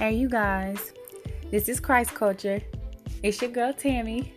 [0.00, 0.94] Hey, you guys,
[1.50, 2.62] this is Christ Culture.
[3.22, 4.32] It's your girl Tammy.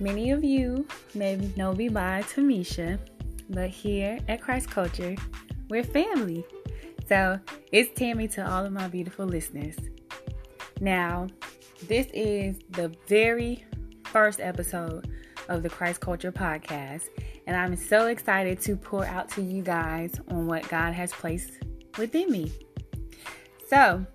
[0.00, 2.98] Many of you may know me by Tamisha,
[3.50, 5.14] but here at Christ Culture,
[5.68, 6.42] we're family.
[7.06, 7.38] So
[7.70, 9.76] it's Tammy to all of my beautiful listeners.
[10.80, 11.26] Now,
[11.86, 13.66] this is the very
[14.04, 15.06] first episode
[15.50, 17.08] of the Christ Culture podcast,
[17.46, 21.62] and I'm so excited to pour out to you guys on what God has placed
[21.98, 22.50] within me.
[23.68, 24.06] So,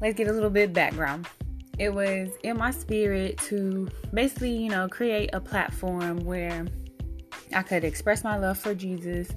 [0.00, 1.26] let's get a little bit background.
[1.78, 6.66] It was in my spirit to basically, you know, create a platform where
[7.54, 9.28] I could express my love for Jesus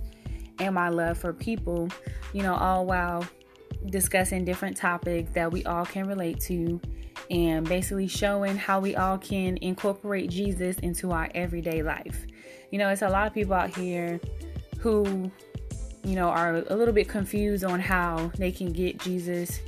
[0.59, 1.89] and my love for people,
[2.33, 3.25] you know, all while
[3.87, 6.79] discussing different topics that we all can relate to
[7.29, 12.25] and basically showing how we all can incorporate Jesus into our everyday life.
[12.71, 14.19] You know, it's a lot of people out here
[14.79, 15.31] who,
[16.03, 19.59] you know, are a little bit confused on how they can get Jesus,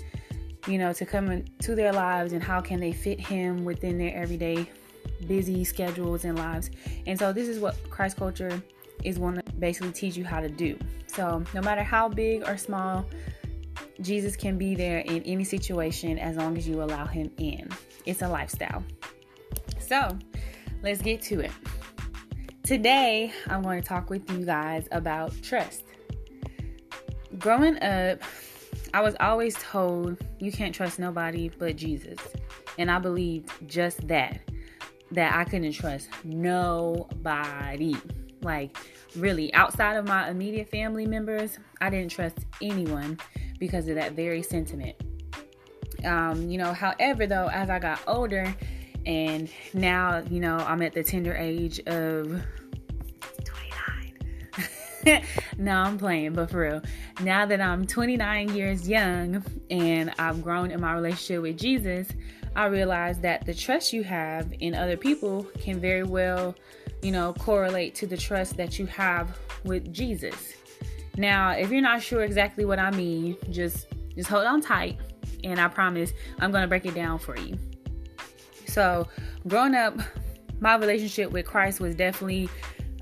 [0.69, 4.15] you know, to come into their lives and how can they fit him within their
[4.15, 4.69] everyday
[5.27, 6.69] busy schedules and lives.
[7.07, 8.61] And so this is what Christ culture
[9.03, 10.77] is going to basically teach you how to do.
[11.07, 13.05] So, no matter how big or small
[14.01, 17.69] Jesus can be there in any situation as long as you allow him in.
[18.05, 18.83] It's a lifestyle.
[19.79, 20.17] So,
[20.83, 21.51] let's get to it.
[22.63, 25.83] Today, I'm going to talk with you guys about trust.
[27.39, 28.21] Growing up,
[28.93, 32.17] I was always told you can't trust nobody but Jesus.
[32.77, 34.39] And I believed just that
[35.11, 37.95] that I couldn't trust nobody.
[38.41, 38.77] Like,
[39.15, 43.19] really, outside of my immediate family members, I didn't trust anyone
[43.59, 44.95] because of that very sentiment.
[46.05, 48.55] Um, you know, however, though, as I got older
[49.05, 52.41] and now, you know, I'm at the tender age of
[55.05, 55.23] 29.
[55.59, 56.81] no, I'm playing, but for real.
[57.21, 62.07] Now that I'm 29 years young and I've grown in my relationship with Jesus,
[62.55, 66.55] I realize that the trust you have in other people can very well,
[67.01, 70.53] you know, correlate to the trust that you have with Jesus.
[71.17, 74.97] Now, if you're not sure exactly what I mean, just just hold on tight
[75.43, 77.57] and I promise I'm going to break it down for you.
[78.67, 79.07] So,
[79.47, 79.97] growing up,
[80.59, 82.49] my relationship with Christ was definitely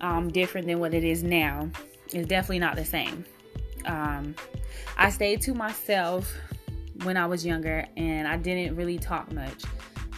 [0.02, 1.70] um, different than what it is now.
[2.14, 3.26] It's definitely not the same.
[3.86, 4.36] Um,
[4.98, 6.34] I stayed to myself
[7.04, 9.64] when I was younger and I didn't really talk much.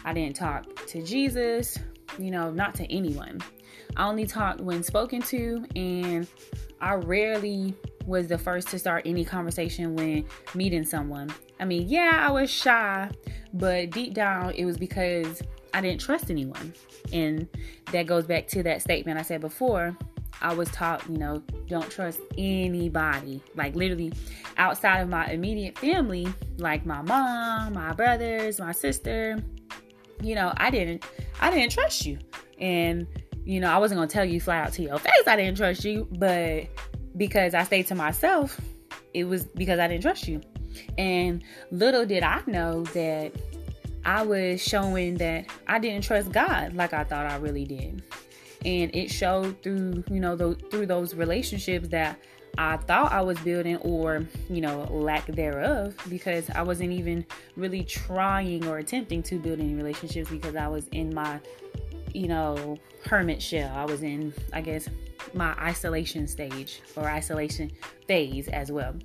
[0.05, 1.77] I didn't talk to Jesus,
[2.17, 3.41] you know, not to anyone.
[3.95, 6.27] I only talked when spoken to, and
[6.79, 11.31] I rarely was the first to start any conversation when meeting someone.
[11.59, 13.09] I mean, yeah, I was shy,
[13.53, 15.41] but deep down it was because
[15.73, 16.73] I didn't trust anyone.
[17.11, 17.47] And
[17.91, 19.97] that goes back to that statement I said before.
[20.41, 23.41] I was taught, you know, don't trust anybody.
[23.55, 24.13] Like literally
[24.57, 26.27] outside of my immediate family,
[26.57, 29.37] like my mom, my brothers, my sister,
[30.21, 31.05] you know, I didn't
[31.39, 32.19] I didn't trust you.
[32.59, 33.07] And
[33.45, 35.57] you know, I wasn't going to tell you flat out to your face I didn't
[35.57, 36.67] trust you, but
[37.17, 38.59] because I stayed to myself,
[39.13, 40.41] it was because I didn't trust you.
[40.97, 43.33] And little did I know that
[44.05, 48.03] I was showing that I didn't trust God like I thought I really did.
[48.65, 52.19] And it showed through, you know, the, through those relationships that
[52.57, 57.25] I thought I was building or, you know, lack thereof because I wasn't even
[57.55, 61.39] really trying or attempting to build any relationships because I was in my,
[62.13, 63.73] you know, hermit shell.
[63.75, 64.89] I was in, I guess,
[65.33, 67.71] my isolation stage or isolation
[68.07, 68.95] phase as well.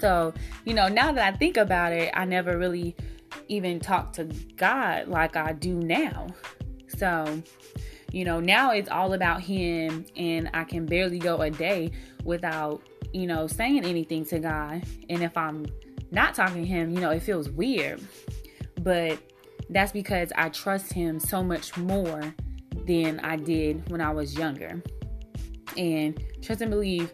[0.00, 2.96] So, you know, now that I think about it, I never really
[3.46, 4.24] even talked to
[4.56, 6.28] God like I do now.
[6.88, 7.42] So,
[8.12, 11.90] you know, now it's all about Him, and I can barely go a day
[12.24, 14.84] without, you know, saying anything to God.
[15.08, 15.66] And if I'm
[16.10, 18.00] not talking to Him, you know, it feels weird.
[18.80, 19.18] But
[19.70, 22.34] that's because I trust Him so much more
[22.86, 24.82] than I did when I was younger
[25.76, 27.12] and trust and believe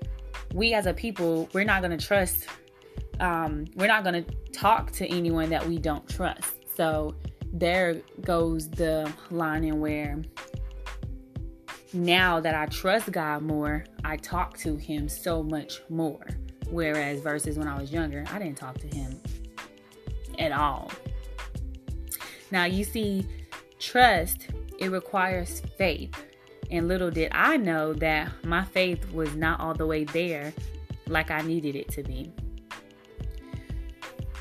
[0.55, 2.47] we as a people we're not going to trust
[3.21, 7.15] um, we're not going to talk to anyone that we don't trust so
[7.53, 10.21] there goes the line in where
[11.93, 16.27] now that i trust god more i talk to him so much more
[16.71, 19.19] whereas versus when i was younger i didn't talk to him
[20.39, 20.91] at all
[22.51, 23.27] now you see
[23.79, 24.49] trust
[24.79, 26.15] it requires faith
[26.71, 30.53] and little did I know that my faith was not all the way there
[31.07, 32.31] like I needed it to be.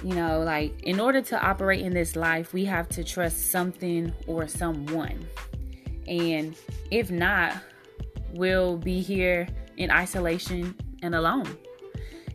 [0.03, 4.13] You know, like in order to operate in this life, we have to trust something
[4.27, 5.25] or someone.
[6.07, 6.56] And
[6.92, 7.56] if not,
[8.33, 11.57] we'll be here in isolation and alone.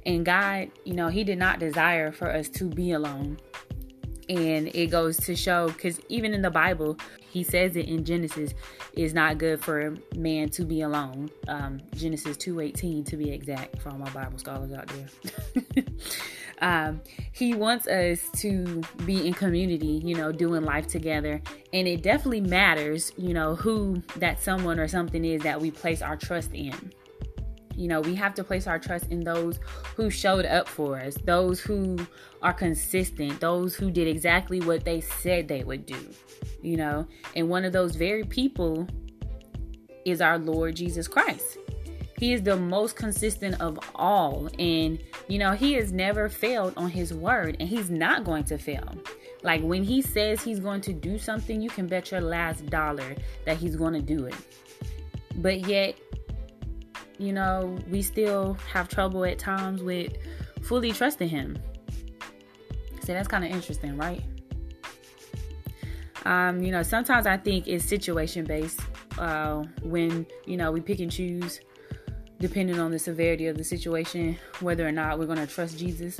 [0.04, 3.38] And God, you know, He did not desire for us to be alone.
[4.28, 6.96] And it goes to show, because even in the Bible,
[7.30, 8.54] he says it in Genesis,
[8.94, 11.30] is not good for man to be alone.
[11.48, 15.84] Um, Genesis 2.18 to be exact, for all my Bible scholars out there.
[16.60, 17.00] um,
[17.32, 21.40] he wants us to be in community, you know, doing life together.
[21.72, 26.02] And it definitely matters, you know, who that someone or something is that we place
[26.02, 26.92] our trust in.
[27.74, 29.58] You know, we have to place our trust in those
[29.96, 31.98] who showed up for us, those who
[32.42, 36.08] are consistent, those who did exactly what they said they would do.
[36.60, 38.86] You know, and one of those very people
[40.04, 41.58] is our Lord Jesus Christ.
[42.18, 44.48] He is the most consistent of all.
[44.58, 48.58] And, you know, he has never failed on his word, and he's not going to
[48.58, 48.94] fail.
[49.42, 53.16] Like when he says he's going to do something, you can bet your last dollar
[53.44, 54.36] that he's going to do it.
[55.36, 55.98] But yet,
[57.22, 60.12] you know, we still have trouble at times with
[60.62, 61.56] fully trusting Him.
[63.04, 64.22] So that's kind of interesting, right?
[66.24, 68.80] Um, you know, sometimes I think it's situation based
[69.18, 71.60] uh, when, you know, we pick and choose
[72.38, 76.18] depending on the severity of the situation, whether or not we're going to trust Jesus.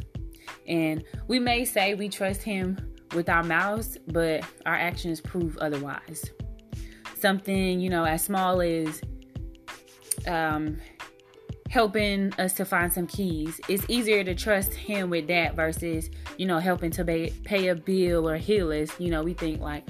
[0.69, 2.79] And we may say we trust Him
[3.15, 6.25] with our mouths, but our actions prove otherwise.
[7.19, 9.03] Something, you know, as small as
[10.27, 10.79] um,
[11.69, 13.61] helping us to find some keys.
[13.69, 17.75] It's easier to trust him with that versus, you know, helping to pay, pay a
[17.75, 18.91] bill or heal us.
[19.01, 19.89] You know, we think like,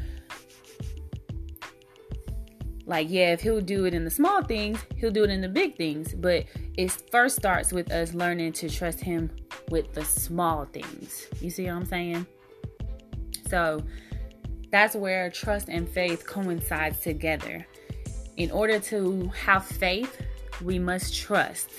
[2.86, 5.48] like yeah, if he'll do it in the small things, he'll do it in the
[5.48, 6.14] big things.
[6.14, 6.44] But
[6.76, 9.30] it first starts with us learning to trust him
[9.70, 11.26] with the small things.
[11.40, 12.26] You see what I'm saying?
[13.48, 13.82] So
[14.70, 17.66] that's where trust and faith coincides together.
[18.42, 20.20] In order to have faith,
[20.62, 21.70] we must trust.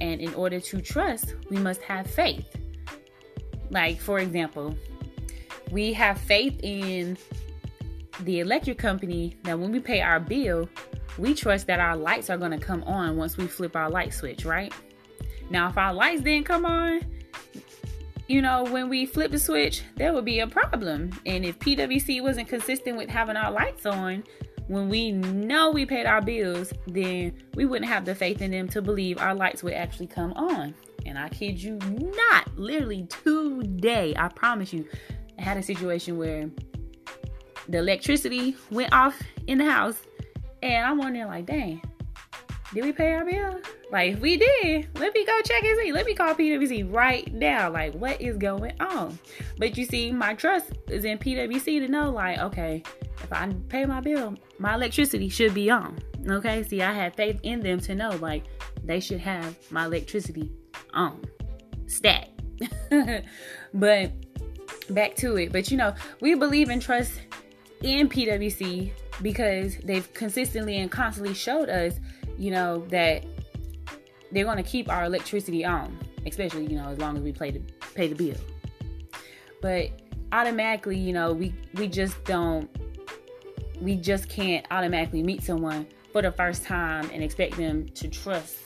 [0.00, 2.56] And in order to trust, we must have faith.
[3.70, 4.76] Like, for example,
[5.70, 7.16] we have faith in
[8.24, 10.68] the electric company that when we pay our bill,
[11.18, 14.12] we trust that our lights are going to come on once we flip our light
[14.12, 14.74] switch, right?
[15.50, 17.02] Now, if our lights didn't come on,
[18.26, 21.12] you know, when we flip the switch, there would be a problem.
[21.26, 24.24] And if PWC wasn't consistent with having our lights on,
[24.72, 28.68] when we know we paid our bills, then we wouldn't have the faith in them
[28.68, 30.74] to believe our lights would actually come on.
[31.04, 34.88] And I kid you not, literally today, I promise you,
[35.38, 36.48] I had a situation where
[37.68, 40.00] the electricity went off in the house,
[40.62, 41.82] and I'm wondering, like, dang,
[42.72, 43.60] did we pay our bill?
[43.90, 45.92] Like, if we did, let me go check and see.
[45.92, 47.70] Let me call PWC right now.
[47.70, 49.18] Like, what is going on?
[49.58, 52.82] But you see, my trust is in PWC to know, like, okay,
[53.22, 55.98] if I pay my bill, my electricity should be on.
[56.28, 58.44] Okay, see, I had faith in them to know like
[58.84, 60.50] they should have my electricity
[60.94, 61.24] on.
[61.86, 62.28] Stat.
[63.74, 64.12] but
[64.90, 65.52] back to it.
[65.52, 67.12] But you know, we believe and trust
[67.82, 71.94] in PWC because they've consistently and constantly showed us,
[72.38, 73.24] you know, that
[74.30, 77.50] they're going to keep our electricity on, especially you know as long as we pay
[77.50, 77.60] the
[77.94, 78.40] pay the bill.
[79.60, 79.90] But
[80.32, 82.70] automatically, you know, we we just don't
[83.82, 88.56] we just can't automatically meet someone for the first time and expect them to trust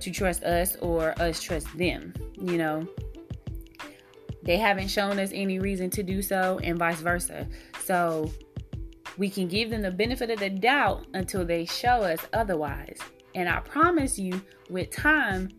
[0.00, 2.86] to trust us or us trust them you know?
[4.42, 7.46] They haven't shown us any reason to do so and vice versa.
[7.84, 8.30] So
[9.18, 12.98] we can give them the benefit of the doubt until they show us otherwise.
[13.34, 15.50] And i promise you with time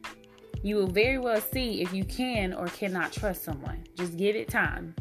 [0.63, 3.83] you will very well see if you can or cannot trust someone.
[3.95, 4.95] Just give it time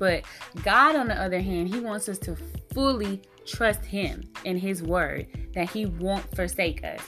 [0.00, 0.24] but
[0.64, 2.34] God, on the other hand, He wants us to
[2.72, 7.00] fully trust Him and His word that He won't forsake us.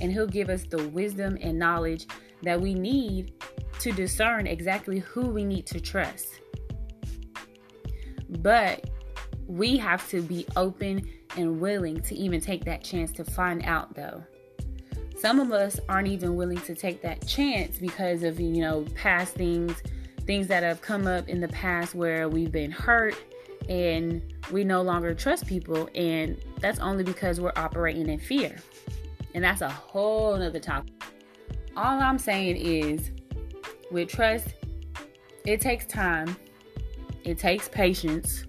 [0.00, 2.06] And He'll give us the wisdom and knowledge
[2.42, 3.34] that we need
[3.80, 6.40] to discern exactly who we need to trust.
[8.40, 8.88] But
[9.46, 13.94] we have to be open and willing to even take that chance to find out,
[13.94, 14.24] though.
[15.18, 19.34] Some of us aren't even willing to take that chance because of, you know, past
[19.34, 19.82] things
[20.28, 23.16] things that have come up in the past where we've been hurt
[23.70, 28.54] and we no longer trust people and that's only because we're operating in fear.
[29.34, 30.92] And that's a whole nother topic.
[31.78, 33.10] All i'm saying is
[33.90, 34.48] with trust
[35.46, 36.36] it takes time
[37.24, 38.44] it takes patience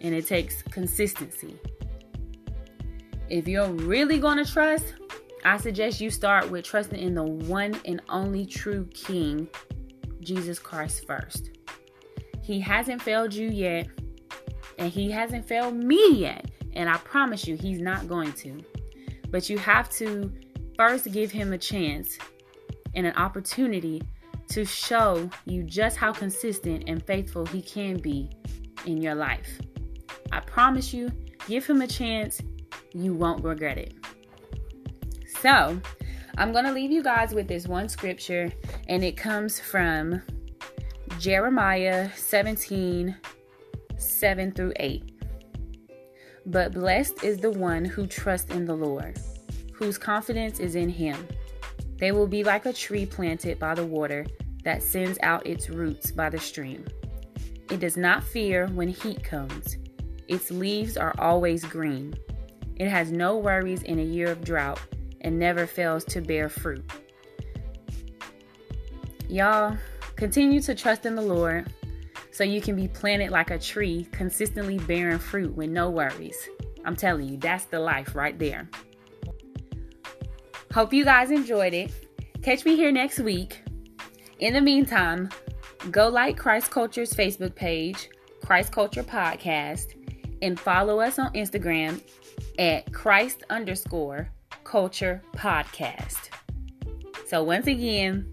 [0.00, 1.56] and it takes consistency.
[3.28, 4.94] If you're really going to trust
[5.44, 9.48] i suggest you start with trusting in the one and only true king
[10.22, 11.50] Jesus Christ first.
[12.42, 13.88] He hasn't failed you yet,
[14.78, 16.50] and He hasn't failed me yet.
[16.74, 18.60] And I promise you, He's not going to.
[19.30, 20.32] But you have to
[20.76, 22.18] first give Him a chance
[22.94, 24.02] and an opportunity
[24.48, 28.30] to show you just how consistent and faithful He can be
[28.86, 29.60] in your life.
[30.30, 31.10] I promise you,
[31.46, 32.40] give Him a chance,
[32.92, 33.94] you won't regret it.
[35.40, 35.80] So,
[36.38, 38.50] I'm going to leave you guys with this one scripture,
[38.88, 40.22] and it comes from
[41.18, 43.14] Jeremiah 17
[43.98, 45.12] 7 through 8.
[46.46, 49.18] But blessed is the one who trusts in the Lord,
[49.74, 51.28] whose confidence is in him.
[51.98, 54.26] They will be like a tree planted by the water
[54.64, 56.84] that sends out its roots by the stream.
[57.70, 59.76] It does not fear when heat comes.
[60.28, 62.14] Its leaves are always green.
[62.76, 64.80] It has no worries in a year of drought
[65.22, 66.84] and never fails to bear fruit.
[69.28, 69.76] Y'all,
[70.16, 71.72] continue to trust in the Lord
[72.32, 76.36] so you can be planted like a tree, consistently bearing fruit with no worries.
[76.84, 78.68] I'm telling you, that's the life right there.
[80.72, 81.92] Hope you guys enjoyed it.
[82.42, 83.62] Catch me here next week.
[84.38, 85.28] In the meantime,
[85.90, 88.08] go like Christ Culture's Facebook page,
[88.44, 89.94] Christ Culture Podcast,
[90.40, 92.00] and follow us on Instagram
[92.58, 94.28] at Christ underscore
[94.64, 96.28] culture podcast.
[97.26, 98.30] So, once again,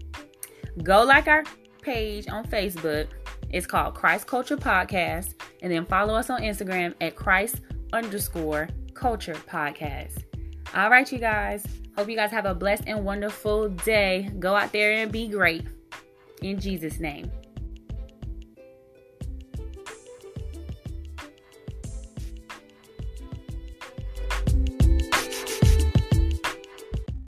[0.82, 1.44] go like our
[1.82, 3.08] page on Facebook
[3.52, 5.34] it's called Christ Culture Podcast.
[5.62, 7.56] And then follow us on Instagram at Christ
[7.92, 10.24] underscore culture podcast.
[10.74, 11.66] All right, you guys.
[11.96, 14.30] Hope you guys have a blessed and wonderful day.
[14.38, 15.66] Go out there and be great.
[16.42, 17.30] In Jesus' name.